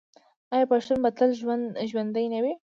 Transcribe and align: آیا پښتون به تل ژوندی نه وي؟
آیا 0.53 0.65
پښتون 0.71 0.97
به 1.03 1.09
تل 1.17 1.29
ژوندی 1.89 2.25
نه 2.33 2.39
وي؟ 2.43 2.53